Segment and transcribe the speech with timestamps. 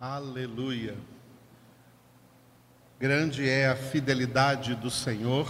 [0.00, 0.96] Aleluia.
[2.98, 5.48] Grande é a fidelidade do Senhor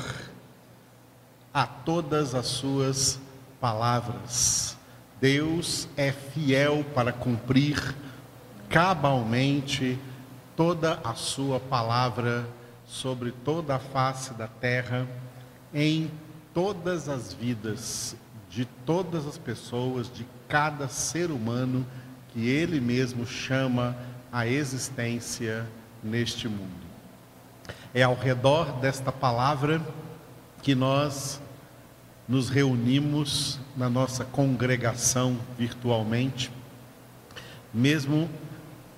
[1.53, 3.19] a todas as suas
[3.59, 4.77] palavras.
[5.19, 7.95] Deus é fiel para cumprir
[8.69, 9.99] cabalmente
[10.55, 12.47] toda a sua palavra
[12.87, 15.09] sobre toda a face da terra,
[15.73, 16.11] em
[16.53, 18.15] todas as vidas
[18.51, 21.85] de todas as pessoas, de cada ser humano
[22.29, 23.97] que ele mesmo chama
[24.35, 25.65] a existência
[26.03, 26.85] neste mundo.
[27.95, 29.81] É ao redor desta palavra
[30.61, 31.41] que nós
[32.27, 36.51] nos reunimos na nossa congregação virtualmente,
[37.73, 38.29] mesmo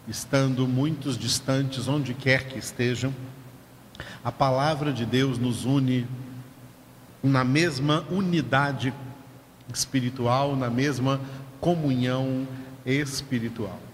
[0.09, 3.15] estando muitos distantes, onde quer que estejam,
[4.25, 6.09] a palavra de Deus nos une
[7.23, 8.95] na mesma unidade
[9.71, 11.21] espiritual, na mesma
[11.61, 12.49] comunhão
[12.87, 13.86] espiritual.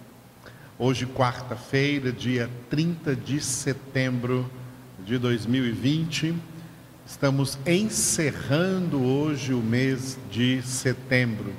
[0.85, 4.51] Hoje, quarta-feira, dia 30 de setembro
[5.07, 6.35] de 2020,
[7.07, 11.53] estamos encerrando hoje o mês de setembro.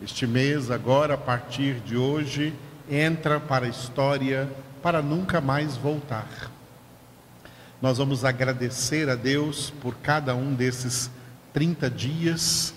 [0.00, 2.54] Este mês, agora, a partir de hoje,
[2.88, 4.48] entra para a história
[4.80, 6.28] para nunca mais voltar.
[7.82, 11.10] Nós vamos agradecer a Deus por cada um desses
[11.52, 12.72] 30 dias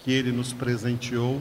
[0.00, 1.40] que Ele nos presenteou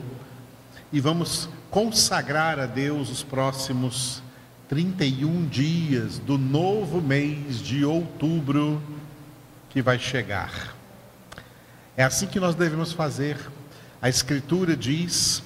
[0.95, 4.23] e vamos consagrar a Deus os próximos
[4.69, 8.81] 31 dias do novo mês de outubro
[9.71, 10.73] que vai chegar.
[11.97, 13.37] É assim que nós devemos fazer.
[14.01, 15.43] A Escritura diz,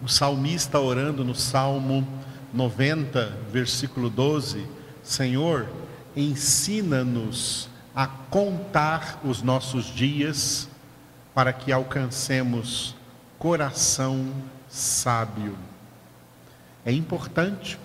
[0.00, 2.06] o salmista orando no Salmo
[2.52, 4.64] 90, versículo 12:
[5.02, 5.66] Senhor,
[6.14, 10.68] ensina-nos a contar os nossos dias
[11.34, 12.94] para que alcancemos
[13.44, 14.32] coração
[14.70, 15.54] sábio.
[16.82, 17.78] É importante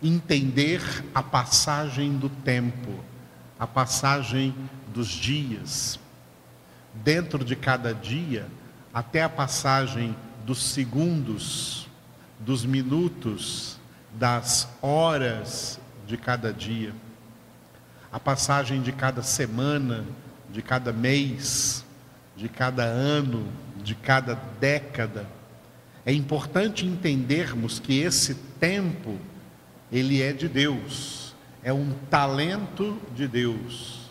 [0.00, 0.80] entender
[1.12, 3.00] a passagem do tempo,
[3.58, 4.54] a passagem
[4.94, 5.98] dos dias.
[6.94, 8.46] Dentro de cada dia,
[8.94, 10.14] até a passagem
[10.46, 11.88] dos segundos,
[12.38, 13.76] dos minutos,
[14.14, 16.94] das horas de cada dia,
[18.12, 20.04] a passagem de cada semana,
[20.48, 21.84] de cada mês,
[22.36, 23.44] de cada ano,
[23.88, 25.26] de cada década.
[26.04, 29.16] É importante entendermos que esse tempo
[29.90, 34.10] ele é de Deus, é um talento de Deus.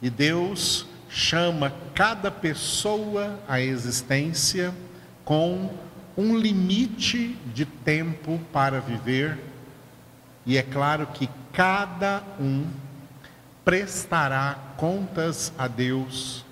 [0.00, 4.72] E Deus chama cada pessoa à existência
[5.24, 5.74] com
[6.16, 9.36] um limite de tempo para viver.
[10.46, 12.64] E é claro que cada um
[13.64, 16.44] prestará contas a Deus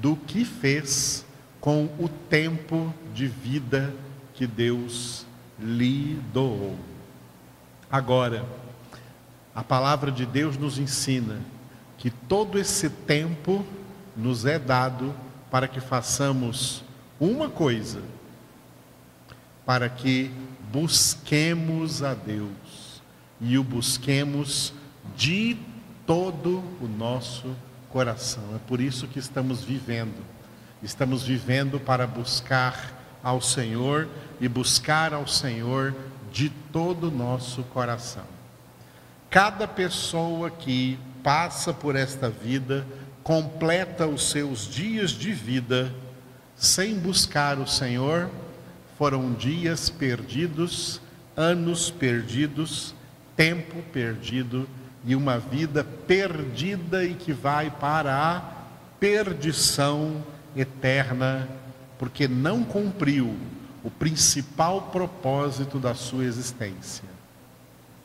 [0.00, 1.24] do que fez
[1.60, 3.94] com o tempo de vida
[4.34, 5.26] que Deus
[5.58, 6.76] lhe doou.
[7.90, 8.44] Agora,
[9.54, 11.40] a palavra de Deus nos ensina
[11.98, 13.64] que todo esse tempo
[14.16, 15.14] nos é dado
[15.50, 16.82] para que façamos
[17.18, 18.00] uma coisa,
[19.66, 20.30] para que
[20.72, 23.02] busquemos a Deus
[23.40, 24.72] e o busquemos
[25.16, 25.58] de
[26.06, 27.54] todo o nosso
[27.90, 28.44] coração.
[28.54, 30.39] É por isso que estamos vivendo.
[30.82, 34.08] Estamos vivendo para buscar ao Senhor
[34.40, 35.94] e buscar ao Senhor
[36.32, 38.24] de todo o nosso coração.
[39.28, 42.86] Cada pessoa que passa por esta vida
[43.22, 45.92] completa os seus dias de vida
[46.56, 48.30] sem buscar o Senhor,
[48.98, 51.00] foram dias perdidos,
[51.34, 52.94] anos perdidos,
[53.34, 54.68] tempo perdido
[55.04, 58.40] e uma vida perdida e que vai para a
[59.00, 60.22] perdição
[60.54, 61.48] eterna,
[61.98, 63.36] porque não cumpriu
[63.82, 67.04] o principal propósito da sua existência: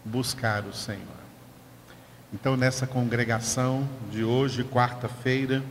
[0.03, 1.01] buscar o Senhor.
[2.33, 5.63] Então, nessa congregação de hoje, quarta-feira,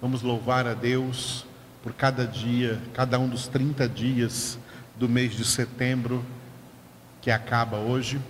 [0.00, 1.46] vamos louvar a Deus
[1.82, 4.58] por cada dia, cada um dos 30 dias
[4.96, 6.24] do mês de setembro
[7.20, 8.20] que acaba hoje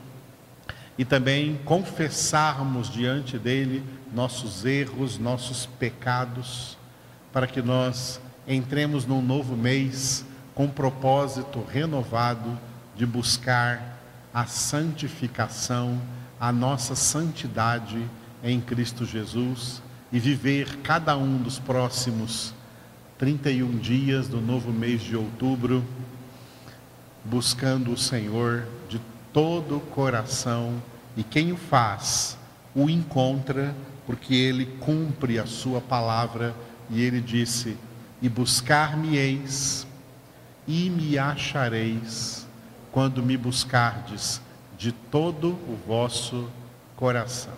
[0.98, 6.77] e também confessarmos diante dele nossos erros, nossos pecados,
[7.32, 12.58] para que nós entremos num novo mês com propósito renovado
[12.96, 13.98] de buscar
[14.32, 16.00] a santificação,
[16.40, 18.04] a nossa santidade
[18.42, 19.82] em Cristo Jesus
[20.12, 22.54] e viver cada um dos próximos
[23.18, 25.84] 31 dias do novo mês de outubro
[27.24, 29.00] buscando o Senhor de
[29.32, 30.82] todo o coração,
[31.16, 32.38] e quem o faz,
[32.74, 33.74] o encontra,
[34.06, 36.54] porque ele cumpre a sua palavra,
[36.90, 37.76] e ele disse:
[38.20, 39.86] E buscar-me-eis,
[40.66, 42.46] e me achareis,
[42.92, 44.40] quando me buscardes
[44.76, 46.48] de todo o vosso
[46.96, 47.54] coração.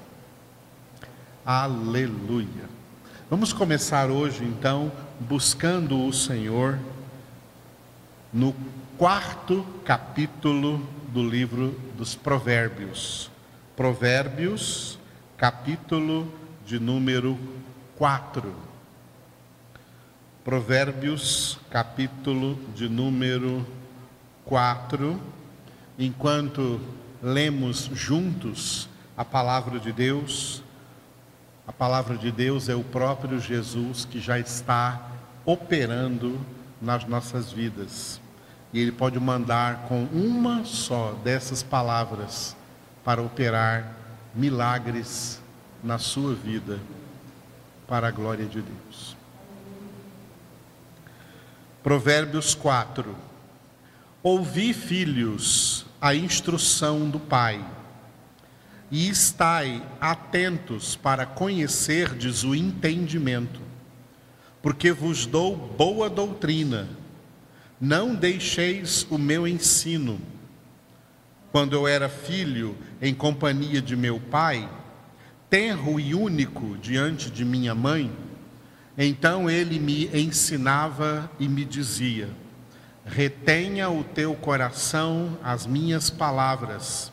[1.45, 2.69] Aleluia.
[3.29, 4.91] Vamos começar hoje, então,
[5.21, 6.79] buscando o Senhor
[8.33, 8.55] no
[8.99, 13.31] quarto capítulo do livro dos Provérbios.
[13.77, 14.99] Provérbios,
[15.37, 16.33] capítulo
[16.67, 17.39] de número
[17.97, 18.70] 4.
[20.45, 23.67] Provérbios, capítulo de número
[24.47, 25.21] 4.
[25.99, 26.81] Enquanto
[27.23, 30.63] lemos juntos a palavra de Deus,
[31.67, 35.11] a palavra de Deus é o próprio Jesus que já está
[35.45, 36.41] operando
[36.81, 38.19] nas nossas vidas.
[38.73, 42.57] E Ele pode mandar com uma só dessas palavras
[43.05, 43.95] para operar
[44.35, 45.39] milagres
[45.85, 46.79] na sua vida,
[47.87, 49.20] para a glória de Deus.
[51.83, 53.17] Provérbios 4.
[54.23, 57.65] Ouvi, filhos, a instrução do Pai,
[58.91, 63.63] e estai atentos para conhecerdes o entendimento,
[64.61, 66.87] porque vos dou boa doutrina.
[67.81, 70.21] Não deixeis o meu ensino.
[71.51, 74.69] Quando eu era filho, em companhia de meu pai,
[75.49, 78.13] tenro e único diante de minha mãe,
[79.03, 82.29] então ele me ensinava e me dizia:
[83.03, 87.11] Retenha o teu coração as minhas palavras,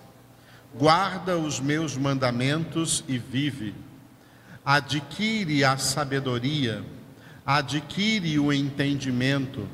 [0.75, 3.73] guarda os meus mandamentos e vive.
[4.65, 6.83] Adquire a sabedoria,
[7.45, 9.65] adquire o entendimento,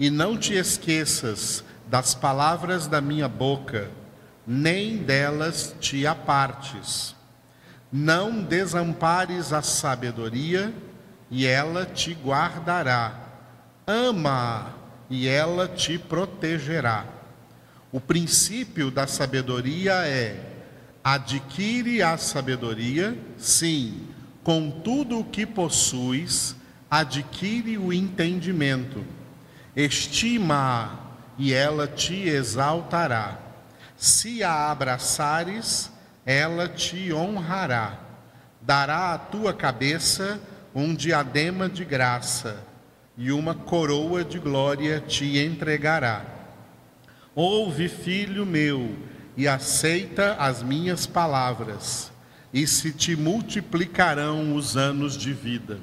[0.00, 3.88] e não te esqueças das palavras da minha boca,
[4.44, 7.14] nem delas te apartes.
[7.92, 10.74] Não desampares a sabedoria,
[11.32, 13.18] e ela te guardará.
[13.86, 14.74] Ama
[15.08, 17.06] e ela te protegerá.
[17.90, 20.36] O princípio da sabedoria é:
[21.02, 24.06] adquire a sabedoria, sim,
[24.44, 26.54] com tudo o que possuis,
[26.90, 29.02] adquire o entendimento.
[29.74, 31.00] Estima
[31.38, 33.38] e ela te exaltará.
[33.96, 35.90] Se a abraçares,
[36.26, 37.98] ela te honrará.
[38.60, 40.38] Dará à tua cabeça
[40.74, 42.64] um diadema de graça
[43.16, 46.24] e uma coroa de glória te entregará.
[47.34, 48.96] Ouve, filho meu,
[49.36, 52.10] e aceita as minhas palavras,
[52.52, 55.78] e se te multiplicarão os anos de vida.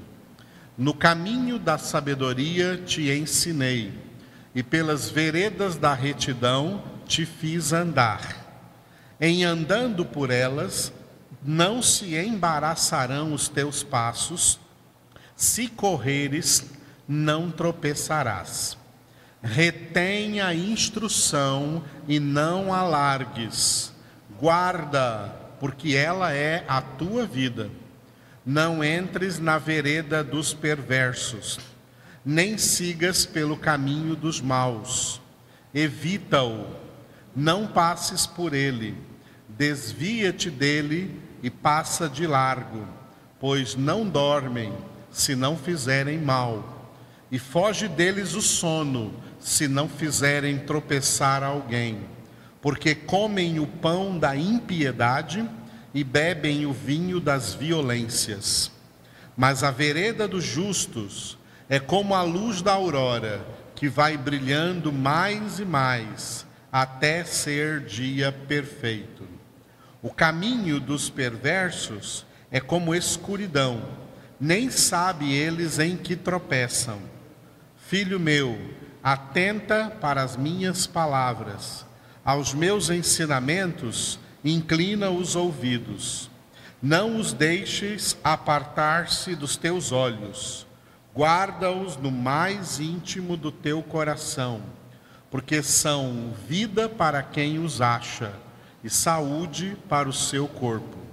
[0.78, 3.94] No caminho da sabedoria te ensinei,
[4.54, 8.48] e pelas veredas da retidão te fiz andar.
[9.20, 10.94] Em andando por elas,
[11.44, 14.60] não se embaraçarão os teus passos,
[15.40, 16.66] se correres,
[17.08, 18.78] não tropeçarás.
[19.42, 23.94] Retém a instrução e não alargues.
[24.38, 27.70] Guarda, porque ela é a tua vida.
[28.46, 31.58] Não entres na vereda dos perversos,
[32.26, 35.22] nem sigas pelo caminho dos maus.
[35.74, 36.68] Evita-o,
[37.34, 38.94] não passes por ele.
[39.48, 42.86] Desvia-te dele e passa de largo,
[43.40, 44.74] pois não dormem
[45.12, 46.92] se não fizerem mal,
[47.32, 52.00] e foge deles o sono, se não fizerem tropeçar alguém,
[52.62, 55.48] porque comem o pão da impiedade
[55.94, 58.72] e bebem o vinho das violências.
[59.38, 61.38] Mas a vereda dos justos
[61.70, 68.32] é como a luz da aurora, que vai brilhando mais e mais, até ser dia
[68.32, 69.24] perfeito.
[70.02, 74.09] O caminho dos perversos é como escuridão
[74.40, 77.00] nem sabe eles em que tropeçam.
[77.78, 78.58] Filho meu,
[79.04, 81.86] atenta para as minhas palavras,
[82.24, 86.30] aos meus ensinamentos, inclina os ouvidos.
[86.82, 90.66] Não os deixes apartar-se dos teus olhos,
[91.14, 94.62] guarda-os no mais íntimo do teu coração,
[95.30, 98.32] porque são vida para quem os acha
[98.82, 101.09] e saúde para o seu corpo.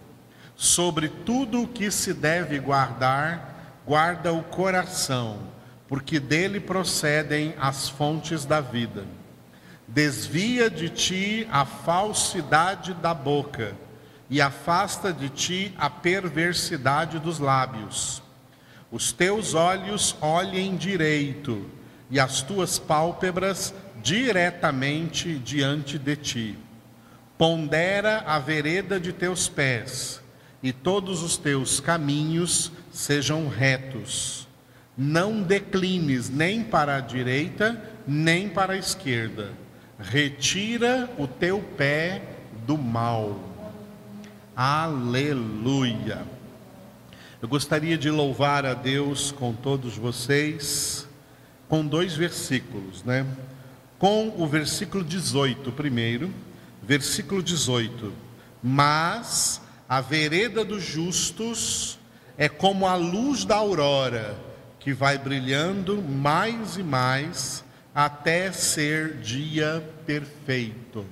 [0.57, 5.39] Sobre tudo o que se deve guardar, guarda o coração,
[5.87, 9.05] porque dele procedem as fontes da vida.
[9.87, 13.77] Desvia de ti a falsidade da boca
[14.31, 18.23] e afasta de ti a perversidade dos lábios.
[18.91, 21.71] Os teus olhos olhem direito
[22.11, 26.59] e as tuas pálpebras diretamente diante de ti.
[27.37, 30.25] Pondera a vereda de teus pés
[30.63, 34.47] e todos os teus caminhos sejam retos.
[34.97, 39.51] Não declines nem para a direita, nem para a esquerda.
[39.99, 42.23] Retira o teu pé
[42.67, 43.39] do mal.
[44.55, 46.25] Aleluia.
[47.43, 51.07] Eu gostaria de louvar a Deus com todos vocês
[51.69, 53.27] com dois versículos, né?
[53.99, 56.33] Com o versículo 18 primeiro,
[56.83, 58.13] versículo 18.
[58.63, 61.99] Mas a vereda dos justos
[62.37, 64.37] é como a luz da aurora,
[64.81, 67.65] que vai brilhando mais e mais
[67.95, 71.07] até ser dia perfeito.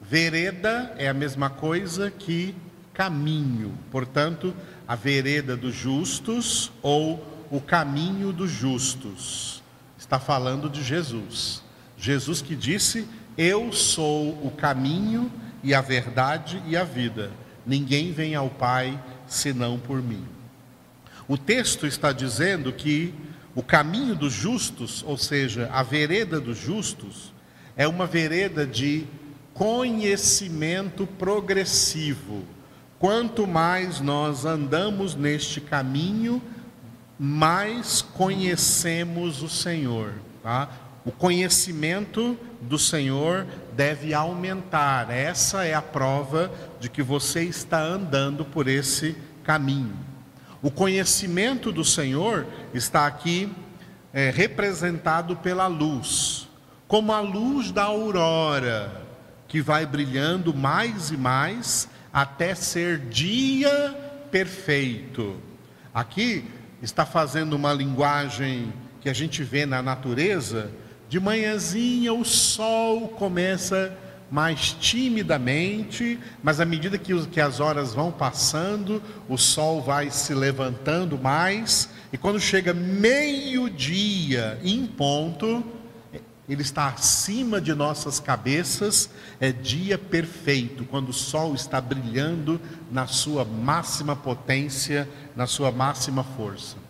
[0.00, 2.54] Vereda é a mesma coisa que
[2.92, 4.54] caminho, portanto,
[4.86, 9.62] a vereda dos justos ou o caminho dos justos.
[9.96, 11.62] Está falando de Jesus.
[11.96, 17.30] Jesus que disse: Eu sou o caminho e a verdade e a vida.
[17.66, 20.24] Ninguém vem ao Pai senão por mim.
[21.28, 23.14] O texto está dizendo que
[23.54, 27.32] o caminho dos justos, ou seja, a vereda dos justos,
[27.76, 29.06] é uma vereda de
[29.54, 32.44] conhecimento progressivo.
[32.98, 36.42] Quanto mais nós andamos neste caminho,
[37.18, 40.14] mais conhecemos o Senhor.
[40.42, 40.68] Tá?
[41.04, 45.10] O conhecimento do Senhor deve aumentar.
[45.10, 49.96] Essa é a prova de que você está andando por esse caminho.
[50.62, 53.52] O conhecimento do Senhor está aqui
[54.12, 56.48] é, representado pela luz,
[56.86, 59.02] como a luz da aurora,
[59.48, 63.92] que vai brilhando mais e mais até ser dia
[64.30, 65.36] perfeito.
[65.92, 66.44] Aqui
[66.80, 70.70] está fazendo uma linguagem que a gente vê na natureza,
[71.12, 73.94] de manhãzinha o sol começa
[74.30, 81.18] mais timidamente, mas à medida que, as horas vão passando, o sol vai se levantando
[81.18, 85.62] mais, e quando chega meio-dia em ponto,
[86.48, 92.58] ele está acima de nossas cabeças, é dia perfeito, quando o sol está brilhando
[92.90, 96.81] na sua máxima potência, na sua máxima força.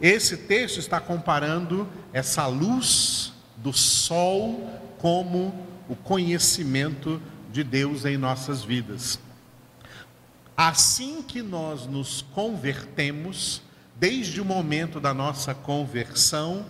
[0.00, 7.20] Esse texto está comparando essa luz do sol como o conhecimento
[7.52, 9.18] de Deus em nossas vidas.
[10.56, 13.62] Assim que nós nos convertemos,
[13.96, 16.66] desde o momento da nossa conversão,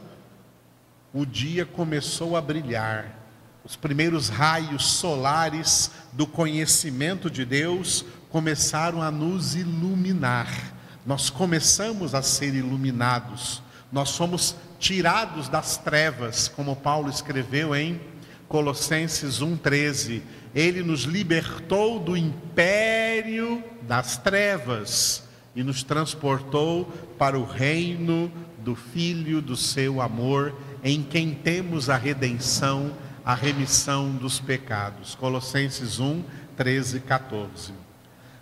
[1.13, 3.15] o dia começou a brilhar.
[3.63, 10.78] Os primeiros raios solares do conhecimento de Deus começaram a nos iluminar.
[11.09, 13.63] Nós começamos a ser iluminados.
[13.91, 17.99] Nós somos tirados das trevas, como Paulo escreveu em
[18.47, 20.21] Colossenses 1,13.
[20.55, 25.25] Ele nos libertou do império das trevas
[25.57, 26.85] e nos transportou
[27.17, 34.11] para o reino do Filho do seu amor, em quem temos a redenção, a remissão
[34.13, 35.15] dos pecados.
[35.15, 36.23] Colossenses 1,
[36.55, 37.73] 13 e 14.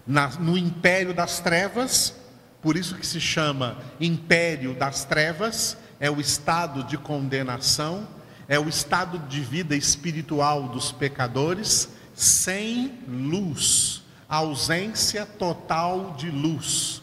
[0.04, 2.25] Na, no império das trevas,
[2.60, 8.06] por isso que se chama império das trevas, é o estado de condenação
[8.48, 17.02] é o estado de vida espiritual dos pecadores sem luz, ausência total de luz,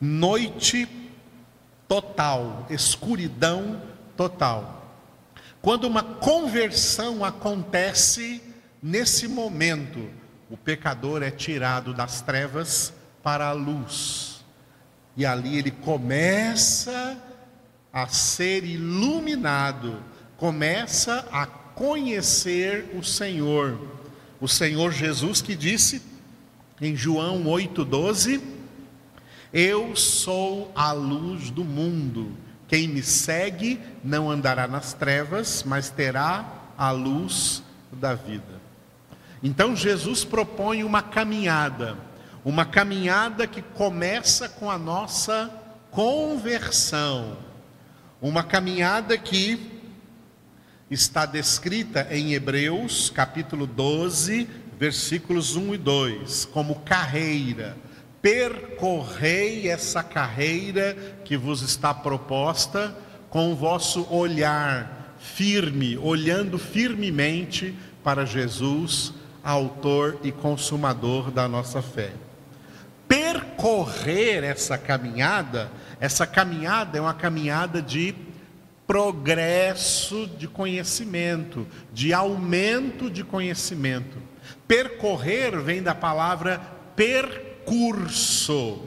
[0.00, 0.86] noite
[1.88, 3.82] total, escuridão
[4.16, 4.94] total.
[5.60, 8.40] Quando uma conversão acontece,
[8.80, 10.08] nesse momento,
[10.48, 12.92] o pecador é tirado das trevas
[13.22, 14.37] para a luz.
[15.18, 17.18] E ali ele começa
[17.92, 20.02] a ser iluminado
[20.38, 23.76] começa a conhecer o Senhor.
[24.40, 26.00] O Senhor Jesus que disse
[26.80, 28.40] em João 8,12:
[29.52, 32.32] Eu sou a luz do mundo.
[32.68, 36.46] Quem me segue não andará nas trevas, mas terá
[36.76, 38.58] a luz da vida.
[39.42, 41.96] Então Jesus propõe uma caminhada,
[42.44, 45.50] uma caminhada que começa com a nossa
[45.90, 47.36] conversão,
[48.20, 49.78] uma caminhada que
[50.90, 57.76] está descrita em Hebreus, capítulo 12, versículos 1 e 2, como carreira.
[58.22, 62.96] Percorrei essa carreira que vos está proposta
[63.28, 69.12] com o vosso olhar firme, olhando firmemente para Jesus,
[69.44, 72.12] autor e consumador da nossa fé.
[73.58, 78.14] Percorrer essa caminhada, essa caminhada é uma caminhada de
[78.86, 84.16] progresso de conhecimento, de aumento de conhecimento.
[84.68, 86.60] Percorrer vem da palavra
[86.94, 88.84] percurso.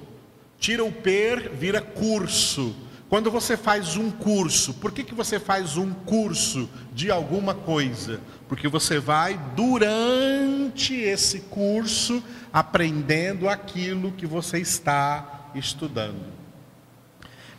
[0.57, 2.73] Tira o per, vira curso.
[3.11, 8.21] Quando você faz um curso, por que, que você faz um curso de alguma coisa?
[8.47, 16.23] Porque você vai, durante esse curso, aprendendo aquilo que você está estudando.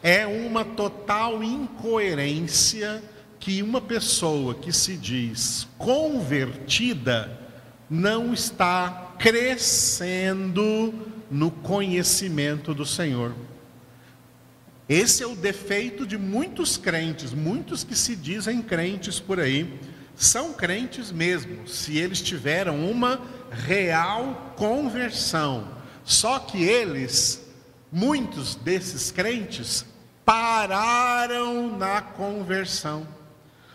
[0.02, 3.02] É uma total incoerência
[3.38, 7.38] que uma pessoa que se diz convertida
[7.90, 10.94] não está crescendo
[11.30, 13.35] no conhecimento do Senhor.
[14.93, 19.81] Esse é o defeito de muitos crentes, muitos que se dizem crentes por aí,
[20.15, 23.19] são crentes mesmo, se eles tiveram uma
[23.51, 25.67] real conversão.
[26.05, 27.43] Só que eles,
[27.91, 29.87] muitos desses crentes,
[30.27, 33.09] pararam na conversão.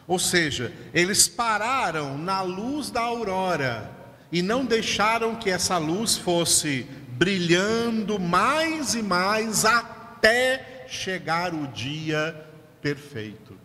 [0.07, 3.89] Ou seja, eles pararam na luz da aurora
[4.31, 6.85] e não deixaram que essa luz fosse
[7.17, 12.35] brilhando mais e mais até chegar o dia
[12.81, 13.57] perfeito.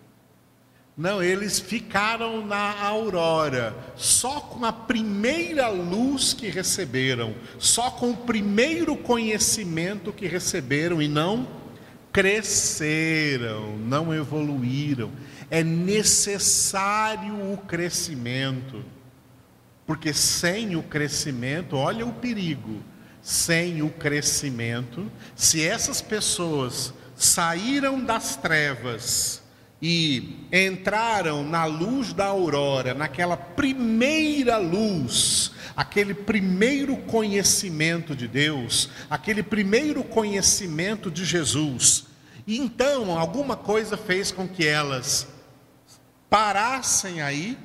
[0.96, 8.16] Não, eles ficaram na aurora, só com a primeira luz que receberam, só com o
[8.16, 11.48] primeiro conhecimento que receberam e não
[12.12, 15.10] cresceram, não evoluíram.
[15.50, 18.84] É necessário o crescimento,
[19.86, 22.82] porque sem o crescimento, olha o perigo,
[23.22, 26.92] sem o crescimento, se essas pessoas
[27.24, 29.42] saíram das trevas
[29.80, 39.42] e entraram na luz da aurora, naquela primeira luz, aquele primeiro conhecimento de Deus, aquele
[39.42, 42.06] primeiro conhecimento de Jesus.
[42.46, 45.26] E então, alguma coisa fez com que elas
[46.30, 47.58] parassem aí,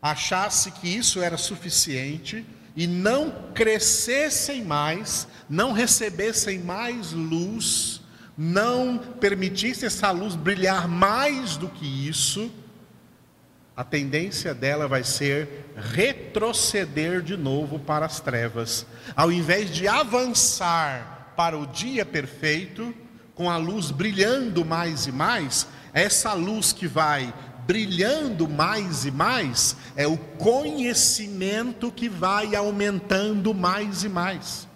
[0.00, 7.91] achassem que isso era suficiente e não crescessem mais, não recebessem mais luz
[8.36, 12.50] não permitisse essa luz brilhar mais do que isso,
[13.76, 18.86] a tendência dela vai ser retroceder de novo para as trevas.
[19.16, 22.94] Ao invés de avançar para o dia perfeito,
[23.34, 27.32] com a luz brilhando mais e mais, essa luz que vai
[27.66, 34.68] brilhando mais e mais é o conhecimento que vai aumentando mais e mais.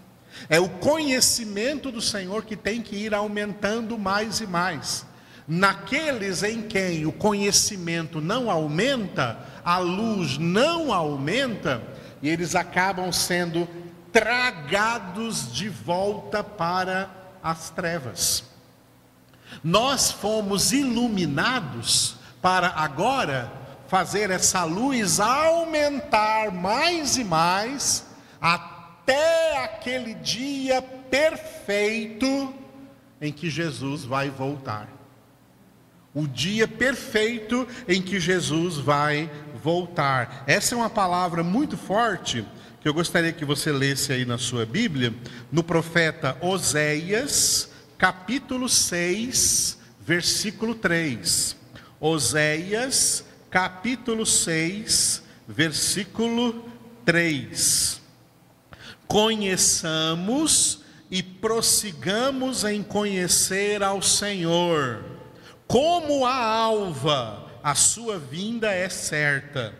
[0.49, 5.07] É o conhecimento do Senhor que tem que ir aumentando mais e mais.
[5.49, 11.83] Naqueles em quem o conhecimento não aumenta, a luz não aumenta,
[12.21, 13.69] e eles acabam sendo
[14.13, 17.11] tragados de volta para
[17.43, 18.45] as trevas.
[19.63, 23.53] Nós fomos iluminados para agora
[23.89, 28.05] fazer essa luz aumentar mais e mais,
[28.41, 28.76] até
[29.07, 32.53] até aquele dia perfeito
[33.21, 34.89] em que Jesus vai voltar.
[36.13, 39.31] O dia perfeito em que Jesus vai
[39.63, 40.43] voltar.
[40.49, 42.45] Essa é uma palavra muito forte
[42.81, 45.15] que eu gostaria que você lesse aí na sua Bíblia,
[45.53, 51.57] no profeta Oséias, capítulo 6, versículo 3.
[52.01, 56.69] Oséias, capítulo 6, versículo
[57.05, 58.06] 3
[59.07, 65.05] conheçamos e prossigamos em conhecer ao Senhor.
[65.67, 69.75] Como a alva, a sua vinda é certa,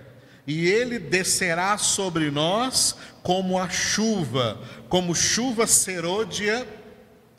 [0.47, 6.67] e ele descerá sobre nós como a chuva, como chuva serôdia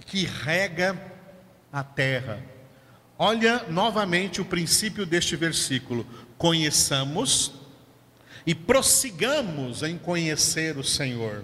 [0.05, 0.99] que rega
[1.71, 2.43] a terra.
[3.17, 6.05] Olha novamente o princípio deste versículo:
[6.37, 7.53] conheçamos
[8.45, 11.43] e prossigamos em conhecer o Senhor.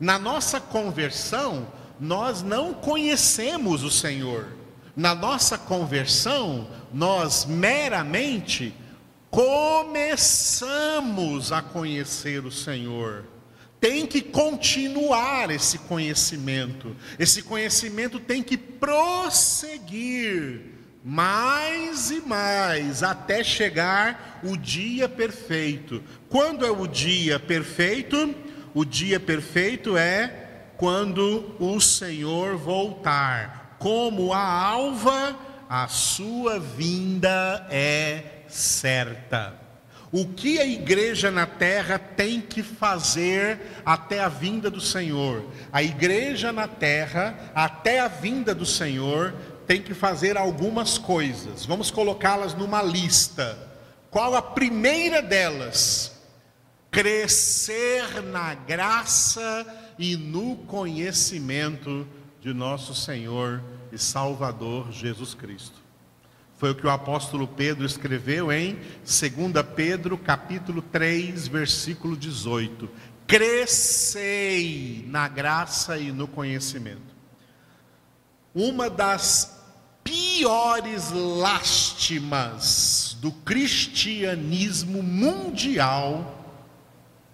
[0.00, 4.46] Na nossa conversão, nós não conhecemos o Senhor.
[4.96, 8.74] Na nossa conversão, nós meramente
[9.30, 10.72] começamos
[11.52, 13.26] a conhecer o Senhor.
[13.78, 16.96] Tem que continuar esse conhecimento.
[17.18, 20.00] Esse conhecimento tem que prosseguir
[21.04, 26.02] mais e mais até chegar o dia perfeito.
[26.28, 28.34] Quando é o dia perfeito?
[28.74, 33.76] O dia perfeito é quando o Senhor voltar.
[33.78, 35.36] Como a alva,
[35.68, 39.54] a sua vinda é certa.
[40.12, 45.44] O que a igreja na terra tem que fazer até a vinda do Senhor?
[45.72, 49.34] A igreja na terra, até a vinda do Senhor,
[49.68, 51.64] tem que fazer algumas coisas.
[51.64, 53.56] Vamos colocá-las numa lista.
[54.10, 56.19] Qual a primeira delas?
[56.90, 59.66] Crescer na graça
[59.98, 62.06] e no conhecimento
[62.40, 65.78] de nosso Senhor e Salvador Jesus Cristo.
[66.56, 69.20] Foi o que o apóstolo Pedro escreveu em 2
[69.74, 72.90] Pedro, capítulo 3, versículo 18.
[73.26, 77.14] Crescei na graça e no conhecimento.
[78.54, 79.58] Uma das
[80.02, 86.39] piores lástimas do cristianismo mundial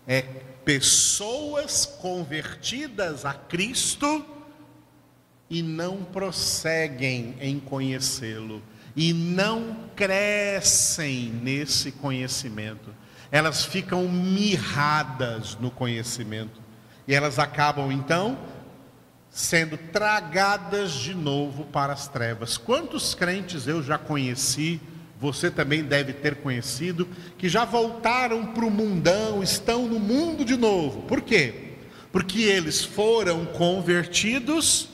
[0.06, 0.22] é
[0.64, 4.24] pessoas convertidas a Cristo
[5.48, 8.62] e não prosseguem em conhecê-lo
[8.96, 12.90] e não crescem nesse conhecimento.
[13.30, 16.60] Elas ficam mirradas no conhecimento
[17.06, 18.38] e elas acabam então
[19.30, 22.56] sendo tragadas de novo para as trevas.
[22.56, 24.80] Quantos crentes eu já conheci,
[25.18, 30.56] você também deve ter conhecido, que já voltaram para o mundão, estão no mundo de
[30.56, 31.02] novo.
[31.02, 31.72] Por quê?
[32.12, 34.90] Porque eles foram convertidos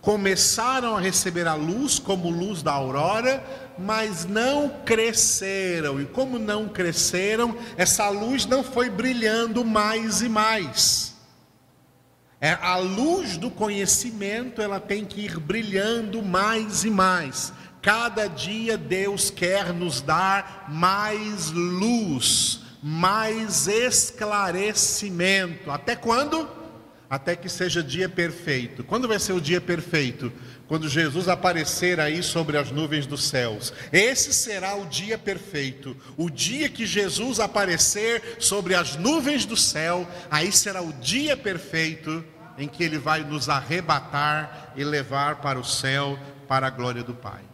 [0.00, 3.44] começaram a receber a luz como luz da aurora,
[3.78, 6.00] mas não cresceram.
[6.00, 11.14] E como não cresceram, essa luz não foi brilhando mais e mais.
[12.40, 17.52] É, a luz do conhecimento, ela tem que ir brilhando mais e mais.
[17.82, 25.70] Cada dia Deus quer nos dar mais luz, mais esclarecimento.
[25.70, 26.60] Até quando?
[27.10, 28.84] até que seja dia perfeito.
[28.84, 30.32] Quando vai ser o dia perfeito?
[30.68, 33.72] Quando Jesus aparecer aí sobre as nuvens dos céus.
[33.92, 35.96] Esse será o dia perfeito.
[36.16, 42.24] O dia que Jesus aparecer sobre as nuvens do céu, aí será o dia perfeito
[42.56, 46.16] em que ele vai nos arrebatar e levar para o céu,
[46.46, 47.49] para a glória do Pai.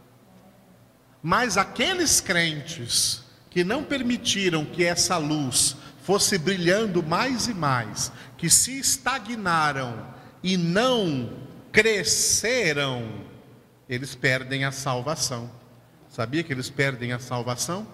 [1.28, 8.48] Mas aqueles crentes que não permitiram que essa luz fosse brilhando mais e mais, que
[8.48, 10.06] se estagnaram
[10.40, 11.32] e não
[11.72, 13.24] cresceram,
[13.88, 15.50] eles perdem a salvação.
[16.08, 17.88] Sabia que eles perdem a salvação?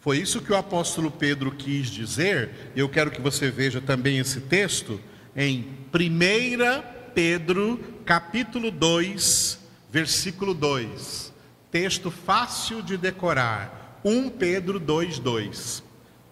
[0.00, 2.72] Foi isso que o apóstolo Pedro quis dizer.
[2.74, 5.00] Eu quero que você veja também esse texto
[5.36, 9.60] em 1 Pedro, capítulo 2,
[9.92, 11.33] versículo 2.
[11.74, 13.98] Texto fácil de decorar.
[14.04, 15.82] 1 Pedro 2, 2.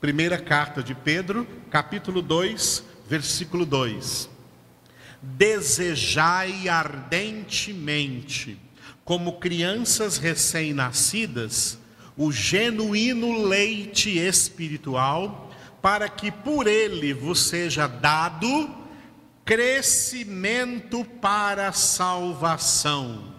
[0.00, 4.30] Primeira carta de Pedro, capítulo 2, versículo 2.
[5.20, 8.56] Desejai ardentemente,
[9.04, 11.76] como crianças recém-nascidas,
[12.16, 15.50] o genuíno leite espiritual,
[15.82, 18.70] para que por ele vos seja dado
[19.44, 23.31] crescimento para a salvação.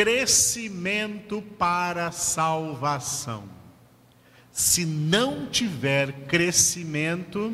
[0.00, 3.60] Crescimento para salvação
[4.50, 7.52] se não tiver crescimento,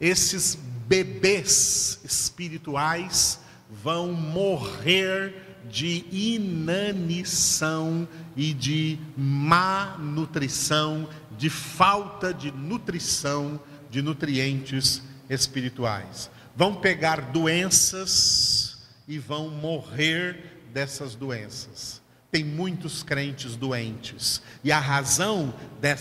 [0.00, 0.54] esses
[0.86, 5.34] bebês espirituais vão morrer
[5.70, 16.30] de inanição e de má nutrição, de falta de nutrição, de nutrientes espirituais.
[16.54, 24.40] Vão pegar doenças e vão morrer dessas doenças tem muitos crentes doentes.
[24.64, 25.52] E a razão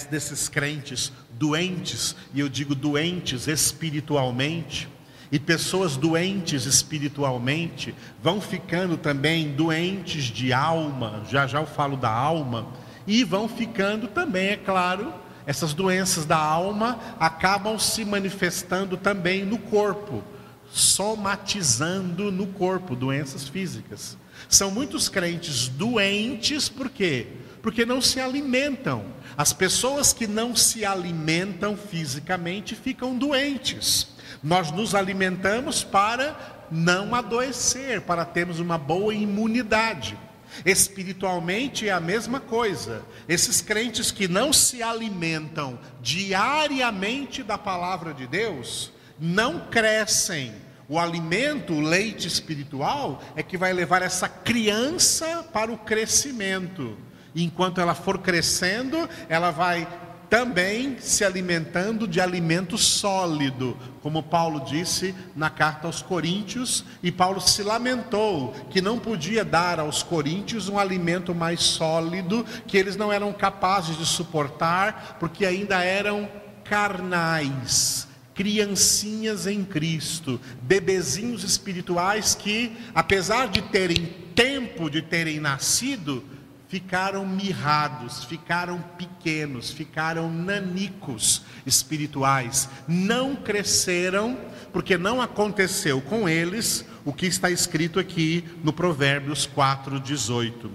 [0.10, 4.88] desses crentes doentes, e eu digo doentes espiritualmente,
[5.30, 12.10] e pessoas doentes espiritualmente vão ficando também doentes de alma, já já eu falo da
[12.10, 12.68] alma,
[13.06, 15.14] e vão ficando também, é claro,
[15.46, 20.24] essas doenças da alma acabam se manifestando também no corpo,
[20.72, 24.18] somatizando no corpo, doenças físicas.
[24.50, 27.28] São muitos crentes doentes, por quê?
[27.62, 29.06] Porque não se alimentam.
[29.38, 34.10] As pessoas que não se alimentam fisicamente ficam doentes.
[34.44, 40.18] Nós nos alimentamos para não adoecer, para termos uma boa imunidade.
[40.66, 43.04] Espiritualmente é a mesma coisa.
[43.28, 50.54] Esses crentes que não se alimentam diariamente da palavra de Deus, não crescem
[50.92, 56.98] o alimento, o leite espiritual, é que vai levar essa criança para o crescimento.
[57.34, 59.88] E enquanto ela for crescendo, ela vai
[60.30, 67.40] também se alimentando de alimento sólido, como Paulo disse na carta aos Coríntios, e Paulo
[67.40, 73.14] se lamentou que não podia dar aos coríntios um alimento mais sólido, que eles não
[73.14, 76.28] eram capazes de suportar, porque ainda eram
[76.66, 86.24] carnais criancinhas em Cristo, bebezinhos espirituais que, apesar de terem tempo de terem nascido,
[86.72, 94.40] ficaram mirrados, ficaram pequenos, ficaram nanicos espirituais, não cresceram,
[94.72, 100.72] porque não aconteceu com eles o que está escrito aqui no Provérbios 4:18.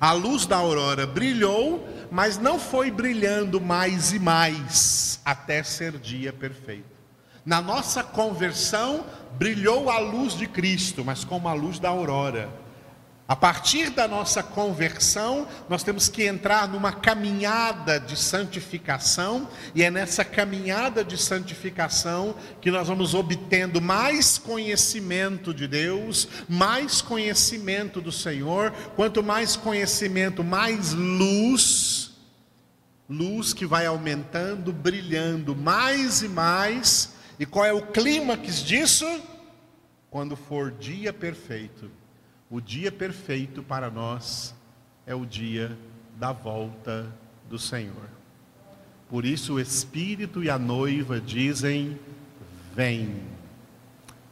[0.00, 6.32] A luz da aurora brilhou, mas não foi brilhando mais e mais até ser dia
[6.32, 6.99] perfeito.
[7.44, 9.04] Na nossa conversão
[9.38, 12.48] brilhou a luz de Cristo, mas como a luz da aurora
[13.30, 19.88] a partir da nossa conversão, nós temos que entrar numa caminhada de santificação, e é
[19.88, 28.10] nessa caminhada de santificação que nós vamos obtendo mais conhecimento de Deus, mais conhecimento do
[28.10, 28.72] Senhor.
[28.96, 32.10] Quanto mais conhecimento, mais luz,
[33.08, 37.19] luz que vai aumentando, brilhando mais e mais.
[37.40, 39.06] E qual é o clímax disso?
[40.08, 41.90] Quando for dia perfeito
[42.50, 44.52] o dia perfeito para nós
[45.06, 45.78] é o dia
[46.18, 47.06] da volta
[47.48, 48.08] do Senhor.
[49.08, 51.96] Por isso o Espírito e a noiva dizem:
[52.74, 53.22] Vem.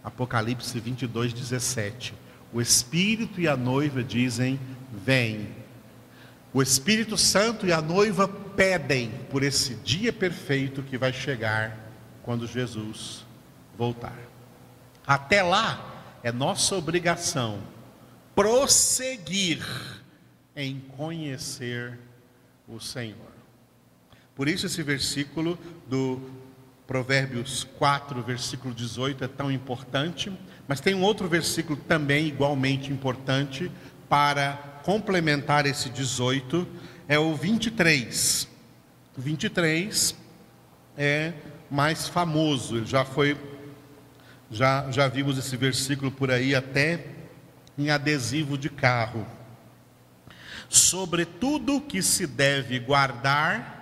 [0.03, 2.13] Apocalipse 22, 17.
[2.53, 4.59] O Espírito e a noiva dizem:
[4.93, 5.49] Vem.
[6.53, 11.88] O Espírito Santo e a noiva pedem por esse dia perfeito que vai chegar
[12.29, 13.25] quando Jesus
[13.75, 14.19] voltar.
[15.07, 17.59] Até lá, é nossa obrigação
[18.35, 19.65] prosseguir
[20.55, 21.99] em conhecer
[22.69, 23.33] o Senhor.
[24.35, 26.21] Por isso, esse versículo do
[26.87, 30.31] Provérbios 4, versículo 18 é tão importante,
[30.69, 33.73] mas tem um outro versículo também igualmente importante
[34.07, 36.69] para complementar esse 18,
[37.09, 38.47] é o 23.
[39.17, 40.15] O 23
[40.95, 41.33] é
[41.71, 43.37] mais famoso, ele já foi,
[44.51, 47.07] já, já vimos esse versículo por aí até
[47.77, 49.27] em adesivo de carro.
[50.69, 53.79] Sobre tudo que se deve guardar,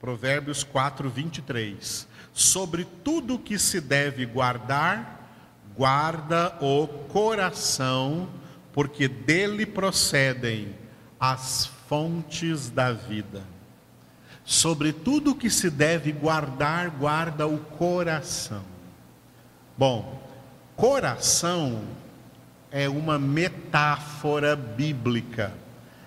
[0.00, 2.08] Provérbios 4, 23.
[2.32, 5.30] Sobre tudo que se deve guardar,
[5.76, 8.28] guarda o coração,
[8.72, 10.74] porque dele procedem
[11.20, 13.51] as fontes da vida.
[14.44, 18.62] Sobre tudo que se deve guardar, guarda o coração.
[19.78, 20.20] Bom,
[20.76, 21.82] coração
[22.70, 25.52] é uma metáfora bíblica,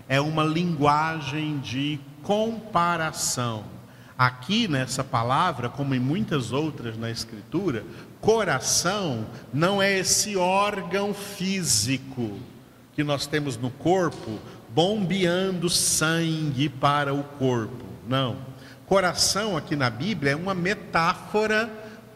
[0.07, 3.63] é uma linguagem de comparação.
[4.17, 7.83] Aqui nessa palavra, como em muitas outras na Escritura,
[8.21, 12.39] coração não é esse órgão físico
[12.95, 17.85] que nós temos no corpo bombeando sangue para o corpo.
[18.07, 18.37] Não.
[18.85, 21.69] Coração aqui na Bíblia é uma metáfora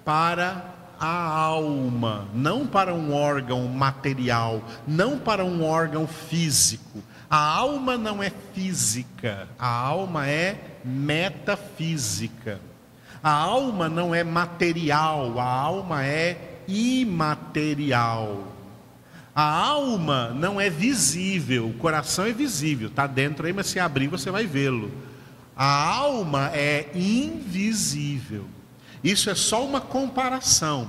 [0.06, 7.02] para a alma, não para um órgão material, não para um órgão físico.
[7.30, 12.60] A alma não é física, a alma é metafísica.
[13.22, 18.48] A alma não é material, a alma é imaterial.
[19.36, 24.08] A alma não é visível, o coração é visível, está dentro aí, mas se abrir
[24.08, 24.92] você vai vê-lo.
[25.62, 28.46] A alma é invisível.
[29.04, 30.88] Isso é só uma comparação.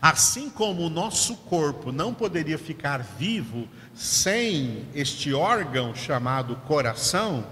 [0.00, 7.44] Assim como o nosso corpo não poderia ficar vivo sem este órgão chamado coração,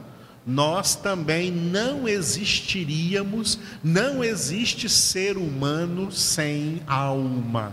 [0.47, 7.73] nós também não existiríamos, não existe ser humano sem alma.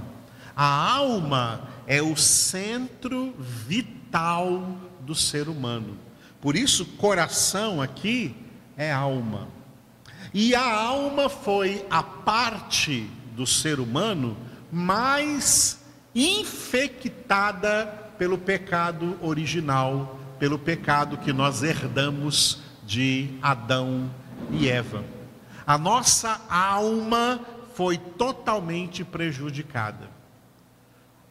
[0.55, 5.95] A alma é o centro vital do ser humano.
[6.41, 8.46] Por isso, coração aqui
[8.77, 9.47] é alma.
[10.33, 14.37] E a alma foi a parte do ser humano
[14.71, 17.85] mais infectada
[18.17, 24.09] pelo pecado original, pelo pecado que nós herdamos de Adão
[24.51, 25.03] e Eva.
[25.65, 27.39] A nossa alma
[27.73, 30.09] foi totalmente prejudicada.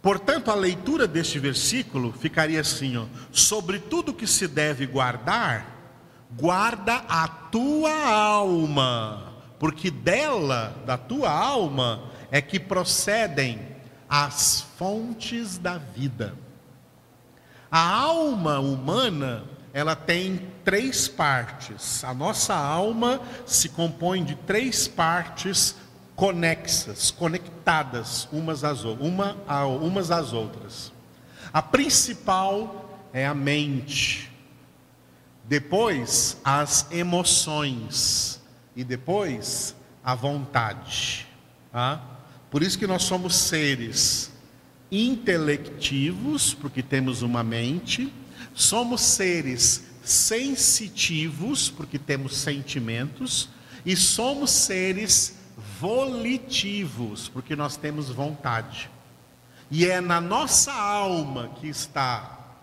[0.03, 5.76] Portanto, a leitura deste versículo ficaria assim: ó, sobre tudo que se deve guardar,
[6.31, 13.61] guarda a tua alma, porque dela, da tua alma, é que procedem
[14.09, 16.35] as fontes da vida.
[17.71, 22.03] A alma humana, ela tem três partes.
[22.05, 25.77] A nossa alma se compõe de três partes
[26.15, 30.93] conexas, conectadas umas às, uma a, umas às outras.
[31.53, 34.33] A principal é a mente,
[35.49, 38.41] depois as emoções
[38.75, 41.27] e depois a vontade.
[41.73, 42.03] Tá?
[42.51, 44.33] Por isso que nós somos seres
[44.91, 48.13] intelectivos, porque temos uma mente,
[48.55, 53.49] somos seres sensitivos, porque temos sentimentos,
[53.85, 55.37] e somos seres
[55.81, 58.91] volitivos, porque nós temos vontade.
[59.71, 62.57] E é na nossa alma que está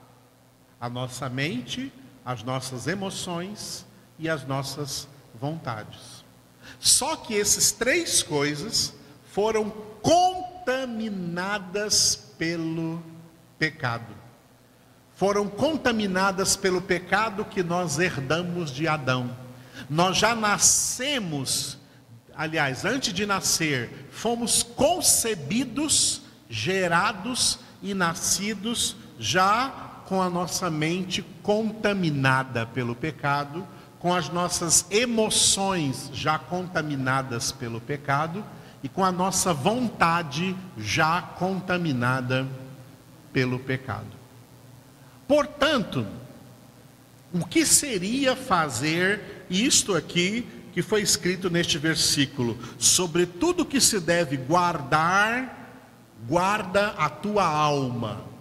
[0.80, 1.92] a nossa mente,
[2.26, 3.86] as nossas emoções
[4.18, 5.08] e as nossas
[5.40, 6.24] vontades.
[6.80, 8.94] Só que essas três coisas
[9.32, 9.70] foram
[10.02, 13.02] contaminadas pelo
[13.58, 14.14] pecado.
[15.16, 19.36] Foram contaminadas pelo pecado que nós herdamos de Adão.
[19.90, 21.78] Nós já nascemos,
[22.36, 32.66] aliás, antes de nascer, fomos concebidos, gerados e nascidos já com a nossa mente contaminada
[32.66, 33.66] pelo pecado,
[34.00, 38.44] com as nossas emoções já contaminadas pelo pecado
[38.84, 42.46] e com a nossa vontade já contaminada
[43.32, 44.12] pelo pecado.
[45.28, 46.06] Portanto,
[47.34, 52.58] o que seria fazer isto aqui que foi escrito neste versículo?
[52.78, 55.80] Sobre tudo que se deve guardar,
[56.28, 58.33] guarda a tua alma.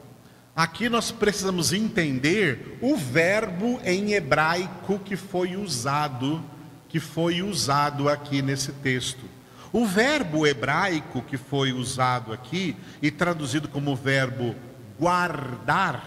[0.55, 6.45] Aqui nós precisamos entender o verbo em hebraico que foi usado,
[6.91, 9.25] que foi usado aqui nesse texto.
[9.73, 14.55] O verbo hebraico que foi usado aqui e traduzido como verbo
[14.99, 16.05] guardar,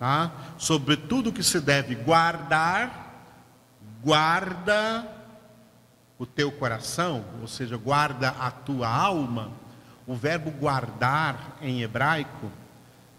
[0.00, 0.32] tá?
[0.58, 3.14] sobre tudo que se deve guardar,
[4.02, 5.06] guarda
[6.18, 9.52] o teu coração, ou seja, guarda a tua alma.
[10.08, 12.50] O verbo guardar em hebraico,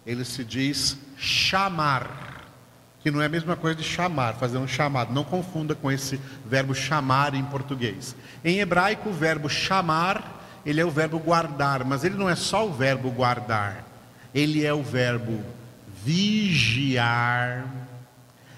[0.08, 2.46] ele se diz chamar
[3.02, 5.12] que não é a mesma coisa de chamar, fazer um chamado.
[5.12, 8.16] Não confunda com esse verbo chamar em português.
[8.42, 12.66] Em hebraico, o verbo chamar, ele é o verbo guardar, mas ele não é só
[12.66, 13.84] o verbo guardar.
[14.34, 15.44] Ele é o verbo
[16.02, 17.66] vigiar.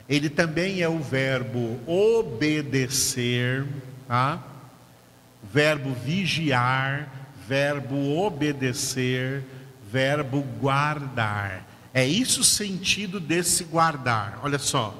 [0.09, 3.67] Ele também é o verbo obedecer,
[4.07, 4.41] tá?
[5.53, 7.09] Verbo vigiar,
[7.47, 9.45] verbo obedecer,
[9.91, 11.67] verbo guardar.
[11.93, 14.39] É isso o sentido desse guardar.
[14.43, 14.95] Olha só.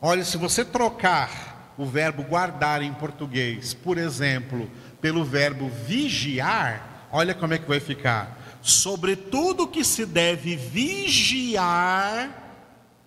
[0.00, 4.70] Olha, se você trocar o verbo guardar em português, por exemplo,
[5.00, 8.36] pelo verbo vigiar, olha como é que vai ficar.
[8.60, 12.30] Sobre tudo que se deve vigiar,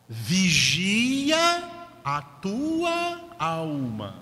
[0.08, 1.38] vigia
[2.04, 4.16] a tua alma.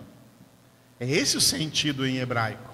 [1.00, 2.74] É esse o sentido em hebraico.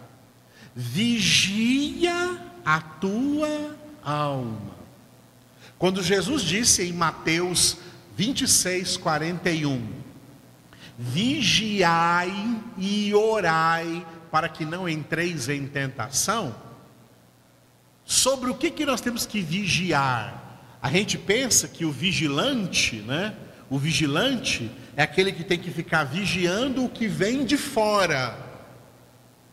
[0.75, 3.82] Vigia a tua alma.
[5.77, 7.77] Quando Jesus disse em Mateus
[8.15, 9.85] 26, 41,
[10.97, 16.55] vigiai e orai para que não entreis em tentação,
[18.05, 20.59] sobre o que, que nós temos que vigiar?
[20.81, 23.33] A gente pensa que o vigilante, né?
[23.69, 28.37] O vigilante é aquele que tem que ficar vigiando o que vem de fora.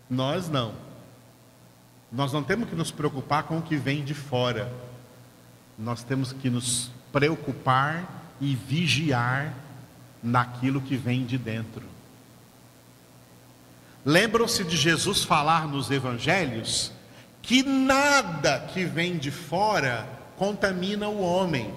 [0.08, 0.74] Nós não.
[2.12, 4.70] Nós não temos que nos preocupar com o que vem de fora
[5.80, 9.54] nós temos que nos preocupar e vigiar
[10.22, 11.82] naquilo que vem de dentro.
[14.04, 16.92] Lembram-se de Jesus falar nos evangelhos
[17.40, 21.72] que nada que vem de fora contamina o homem.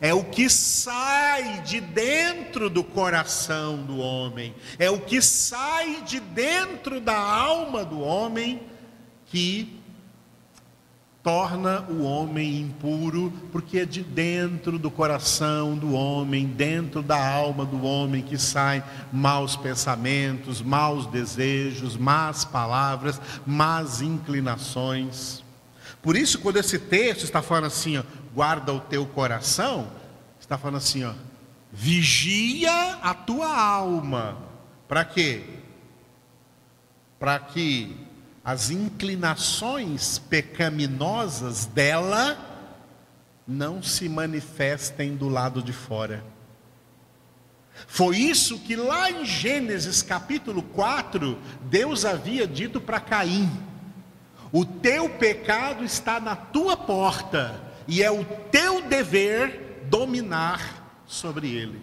[0.00, 6.18] É o que sai de dentro do coração do homem, é o que sai de
[6.18, 8.60] dentro da alma do homem
[9.26, 9.80] que
[11.24, 17.64] torna o homem impuro, porque é de dentro do coração do homem, dentro da alma
[17.64, 25.42] do homem que saem maus pensamentos, maus desejos, más palavras, más inclinações.
[26.02, 28.02] Por isso, quando esse texto está falando assim, ó,
[28.34, 29.88] guarda o teu coração,
[30.38, 31.14] está falando assim, ó,
[31.72, 34.36] vigia a tua alma.
[34.86, 35.42] Para quê?
[37.18, 38.03] Para que
[38.44, 42.36] as inclinações pecaminosas dela
[43.48, 46.22] não se manifestem do lado de fora.
[47.86, 53.50] Foi isso que lá em Gênesis capítulo 4, Deus havia dito para Caim:
[54.52, 61.82] O teu pecado está na tua porta, e é o teu dever dominar sobre ele.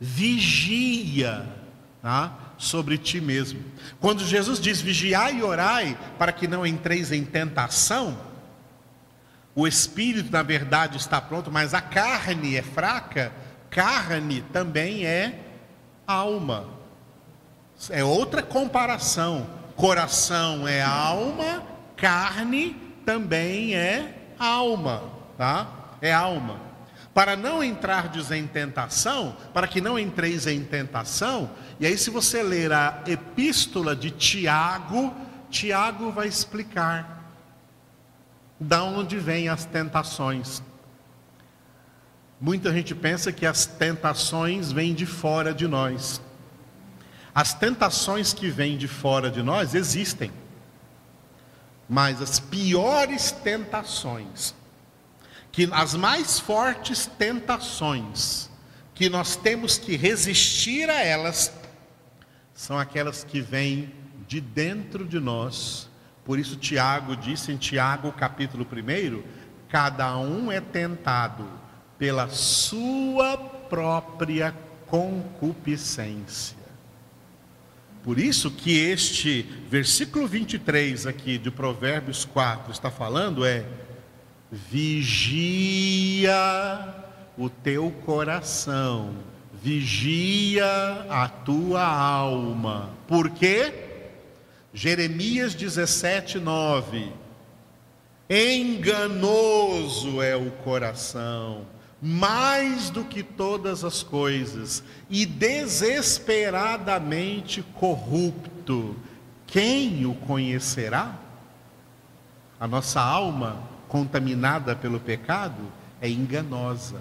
[0.00, 1.46] Vigia,
[2.00, 2.47] tá?
[2.58, 3.64] Sobre ti mesmo.
[4.00, 8.18] Quando Jesus diz vigiai e orai para que não entreis em tentação,
[9.54, 13.32] o espírito na verdade está pronto, mas a carne é fraca,
[13.70, 15.40] carne também é
[16.06, 16.68] alma.
[17.90, 19.56] É outra comparação.
[19.76, 21.62] Coração é alma,
[21.96, 22.74] carne
[23.06, 25.04] também é alma,
[25.36, 25.68] tá?
[26.02, 26.67] É alma.
[27.18, 31.50] Para não entrardes em tentação, para que não entreis em tentação.
[31.80, 35.12] E aí, se você ler a epístola de Tiago,
[35.50, 37.24] Tiago vai explicar
[38.60, 40.62] da onde vêm as tentações.
[42.40, 46.22] Muita gente pensa que as tentações vêm de fora de nós.
[47.34, 50.30] As tentações que vêm de fora de nós existem.
[51.88, 54.54] Mas as piores tentações
[55.52, 58.48] que as mais fortes tentações
[58.94, 61.52] que nós temos que resistir a elas
[62.52, 63.92] são aquelas que vêm
[64.26, 65.88] de dentro de nós.
[66.24, 69.22] Por isso Tiago disse em Tiago capítulo 1,
[69.68, 71.48] cada um é tentado
[71.96, 74.54] pela sua própria
[74.86, 76.58] concupiscência.
[78.02, 83.64] Por isso que este versículo 23 aqui de Provérbios 4 está falando é
[84.50, 86.34] vigia
[87.36, 89.14] o teu coração,
[89.52, 90.66] vigia
[91.08, 92.90] a tua alma.
[93.06, 93.72] Por quê?
[94.72, 97.12] Jeremias 17, 9.
[98.30, 101.62] Enganoso é o coração,
[102.00, 108.96] mais do que todas as coisas, e desesperadamente corrupto.
[109.46, 111.16] Quem o conhecerá?
[112.60, 115.62] A nossa alma contaminada pelo pecado
[116.00, 117.00] é enganosa.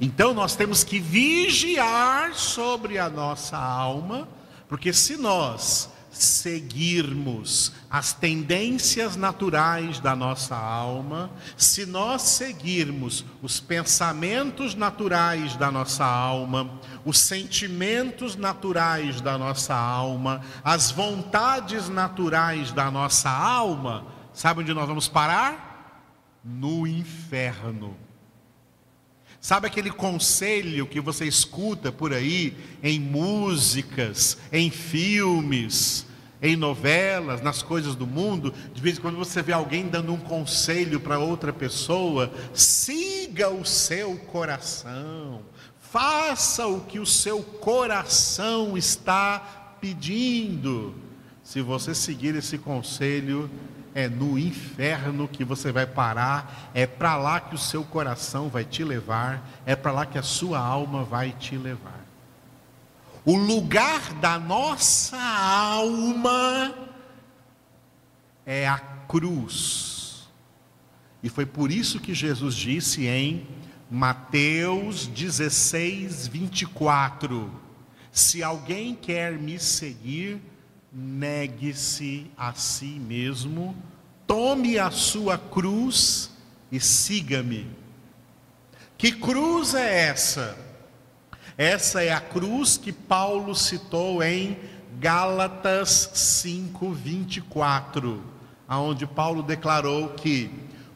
[0.00, 4.26] Então nós temos que vigiar sobre a nossa alma,
[4.68, 14.74] porque se nós seguirmos as tendências naturais da nossa alma, se nós seguirmos os pensamentos
[14.74, 16.70] naturais da nossa alma,
[17.04, 24.86] os sentimentos naturais da nossa alma, as vontades naturais da nossa alma, sabe onde nós
[24.86, 25.71] vamos parar?
[26.44, 27.96] No inferno.
[29.40, 36.06] Sabe aquele conselho que você escuta por aí em músicas, em filmes,
[36.40, 38.54] em novelas, nas coisas do mundo?
[38.72, 43.64] De vez em quando você vê alguém dando um conselho para outra pessoa: siga o
[43.64, 45.42] seu coração,
[45.80, 50.94] faça o que o seu coração está pedindo.
[51.42, 53.50] Se você seguir esse conselho,
[53.94, 58.64] é no inferno que você vai parar, é para lá que o seu coração vai
[58.64, 62.00] te levar, é para lá que a sua alma vai te levar.
[63.24, 66.74] O lugar da nossa alma
[68.44, 70.28] é a cruz.
[71.22, 73.46] E foi por isso que Jesus disse em
[73.88, 77.52] Mateus 16, 24:
[78.10, 80.40] Se alguém quer me seguir,
[80.92, 83.74] negue-se a si mesmo,
[84.26, 86.30] tome a sua cruz
[86.70, 87.66] e siga-me.
[88.98, 90.58] Que cruz é essa?
[91.56, 94.58] Essa é a cruz que Paulo citou em
[94.98, 98.22] Gálatas 5:24,
[98.68, 100.50] aonde Paulo declarou que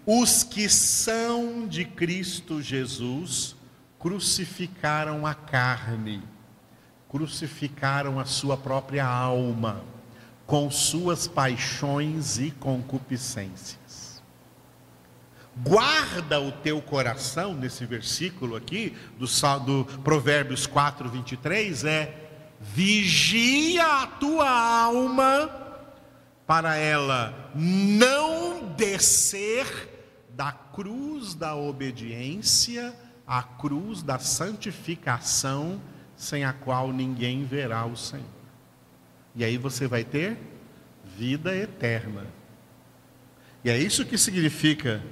[0.04, 3.56] os que são de Cristo Jesus
[3.98, 6.22] crucificaram a carne
[7.08, 9.82] crucificaram a sua própria alma
[10.46, 14.22] com suas paixões e concupiscências.
[15.56, 19.26] Guarda o teu coração, nesse versículo aqui, do,
[19.60, 22.14] do Provérbios 4, 23, é:
[22.60, 25.50] vigia a tua alma,
[26.46, 29.66] para ela não descer
[30.30, 32.94] da cruz da obediência
[33.26, 35.80] à cruz da santificação
[36.16, 38.24] sem a qual ninguém verá o Senhor.
[39.34, 40.38] E aí você vai ter
[41.16, 42.26] vida eterna.
[43.62, 45.02] E é isso que significa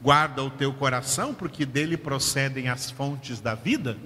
[0.00, 3.96] guarda o teu coração, porque dele procedem as fontes da vida.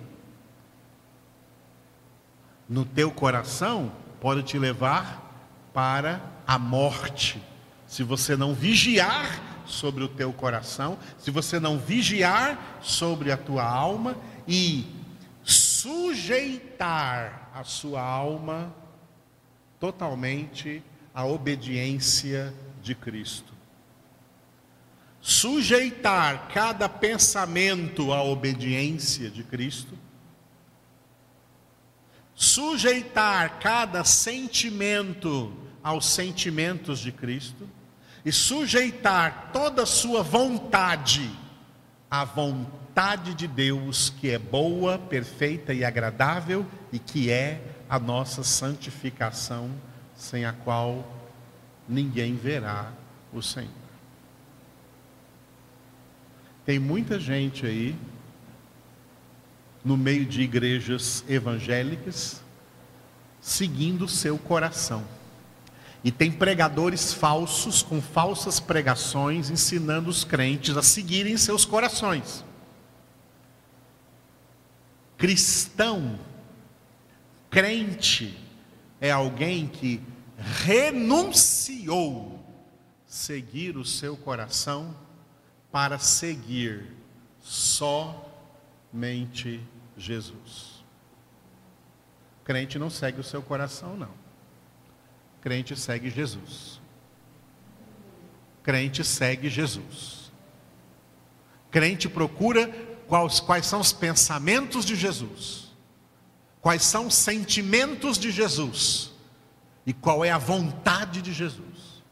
[2.68, 5.22] No teu coração pode te levar
[5.72, 7.42] para a morte.
[7.86, 13.64] Se você não vigiar sobre o teu coração, se você não vigiar sobre a tua
[13.64, 14.16] alma
[14.46, 14.95] e
[15.82, 18.74] sujeitar a sua alma
[19.78, 20.82] totalmente
[21.14, 23.52] à obediência de Cristo.
[25.20, 29.98] Sujeitar cada pensamento à obediência de Cristo.
[32.34, 35.52] Sujeitar cada sentimento
[35.82, 37.68] aos sentimentos de Cristo.
[38.24, 41.30] E sujeitar toda a sua vontade
[42.10, 48.42] vontade vontade de Deus, que é boa, perfeita e agradável e que é a nossa
[48.42, 49.70] santificação,
[50.16, 51.06] sem a qual
[51.86, 52.90] ninguém verá
[53.34, 53.68] o Senhor.
[56.64, 57.94] Tem muita gente aí
[59.84, 62.42] no meio de igrejas evangélicas,
[63.42, 65.04] seguindo o seu coração.
[66.06, 72.44] E tem pregadores falsos com falsas pregações ensinando os crentes a seguirem seus corações.
[75.18, 76.16] Cristão,
[77.50, 78.38] crente,
[79.00, 80.00] é alguém que
[80.64, 82.38] renunciou
[83.04, 84.96] seguir o seu coração
[85.72, 86.94] para seguir
[87.40, 88.80] somente
[89.96, 90.84] Jesus.
[92.44, 94.25] Crente não segue o seu coração, não.
[95.46, 96.80] Crente segue Jesus.
[98.64, 100.32] Crente segue Jesus.
[101.70, 102.66] Crente procura
[103.06, 105.66] quais, quais são os pensamentos de Jesus,
[106.60, 109.12] quais são os sentimentos de Jesus
[109.86, 112.02] e qual é a vontade de Jesus.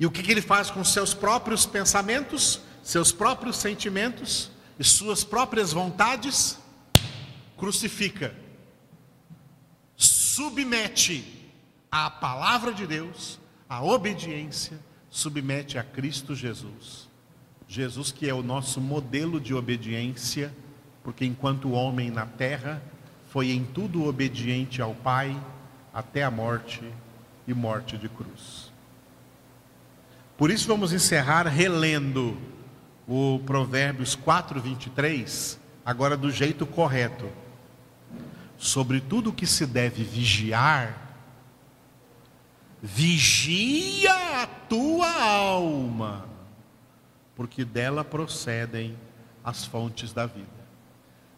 [0.00, 5.22] E o que, que ele faz com seus próprios pensamentos, seus próprios sentimentos e suas
[5.24, 6.58] próprias vontades?
[7.58, 8.34] Crucifica,
[9.94, 11.33] submete
[11.94, 13.38] à palavra de Deus,
[13.68, 14.76] à obediência,
[15.08, 17.08] submete a Cristo Jesus.
[17.68, 20.52] Jesus que é o nosso modelo de obediência,
[21.04, 22.82] porque enquanto homem na terra,
[23.30, 25.40] foi em tudo obediente ao Pai
[25.92, 26.82] até a morte
[27.46, 28.72] e morte de cruz.
[30.36, 32.36] Por isso vamos encerrar relendo
[33.06, 37.30] o Provérbios 4, 23, agora do jeito correto.
[38.58, 41.03] Sobre tudo que se deve vigiar,
[42.86, 46.26] vigia a tua alma,
[47.34, 48.94] porque dela procedem
[49.42, 50.46] as fontes da vida.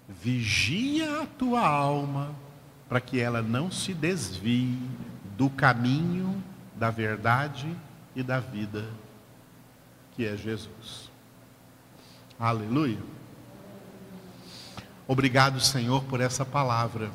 [0.09, 2.35] Vigia a tua alma,
[2.89, 4.77] para que ela não se desvie
[5.37, 6.43] do caminho
[6.75, 7.73] da verdade
[8.17, 8.85] e da vida,
[10.17, 11.11] que é Jesus.
[12.41, 12.99] Aleluia.
[15.07, 17.09] Obrigado, Senhor, por essa palavra.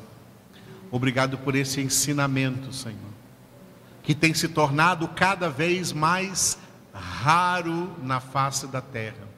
[0.90, 3.11] Obrigado por esse ensinamento, Senhor,
[4.02, 6.58] que tem se tornado cada vez mais
[6.92, 9.32] raro na face da terra.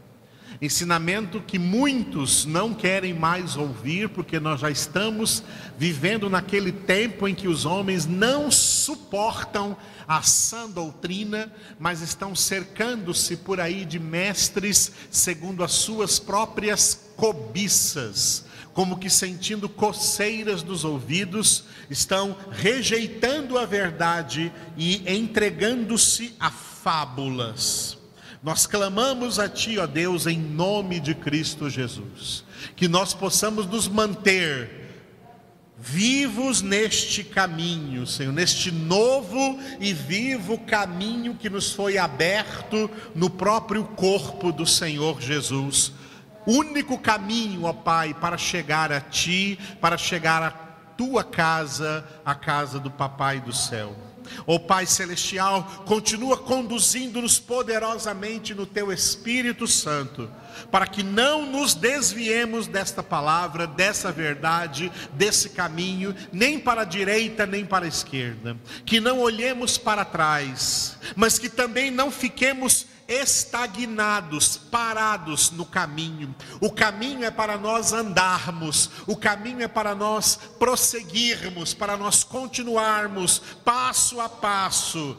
[0.62, 5.42] Ensinamento que muitos não querem mais ouvir, porque nós já estamos
[5.76, 13.36] vivendo naquele tempo em que os homens não suportam a sã doutrina, mas estão cercando-se
[13.36, 18.44] por aí de mestres segundo as suas próprias cobiças,
[18.74, 27.96] como que sentindo coceiras dos ouvidos, estão rejeitando a verdade e entregando-se a fábulas.
[28.42, 32.44] Nós clamamos a Ti, ó Deus, em nome de Cristo Jesus,
[32.76, 34.84] que nós possamos nos manter
[35.78, 43.84] vivos neste caminho, Senhor, neste novo e vivo caminho que nos foi aberto no próprio
[43.84, 45.92] corpo do Senhor Jesus.
[46.46, 50.50] Único caminho, ó Pai, para chegar a Ti, para chegar à
[50.96, 53.96] Tua casa, a casa do Papai do céu.
[54.46, 60.30] Ó Pai Celestial, continua conduzindo-nos poderosamente no Teu Espírito Santo,
[60.70, 67.46] para que não nos desviemos desta palavra, dessa verdade, desse caminho, nem para a direita,
[67.46, 68.56] nem para a esquerda.
[68.84, 76.34] Que não olhemos para trás, mas que também não fiquemos estagnados, parados no caminho.
[76.60, 83.40] O caminho é para nós andarmos, o caminho é para nós prosseguirmos, para nós continuarmos
[83.64, 85.16] passo a passo,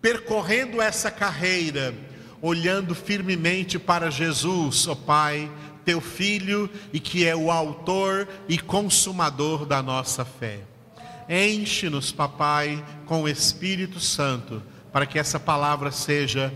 [0.00, 1.94] percorrendo essa carreira,
[2.40, 5.50] olhando firmemente para Jesus, ó oh Pai,
[5.84, 10.60] teu Filho, e que é o autor e consumador da nossa fé.
[11.28, 14.62] Enche-nos, papai, com o Espírito Santo,
[14.92, 16.52] para que essa palavra seja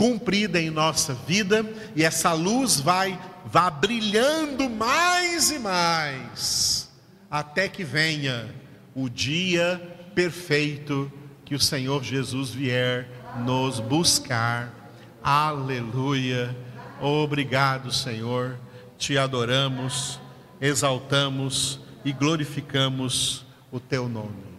[0.00, 1.62] cumprida em nossa vida
[1.94, 6.90] e essa luz vai vá brilhando mais e mais
[7.30, 8.48] até que venha
[8.94, 9.78] o dia
[10.14, 11.12] perfeito
[11.44, 13.10] que o Senhor Jesus vier
[13.44, 14.72] nos buscar.
[15.22, 16.56] Aleluia.
[16.98, 18.58] Obrigado, Senhor.
[18.96, 20.18] Te adoramos,
[20.62, 24.49] exaltamos e glorificamos o teu nome.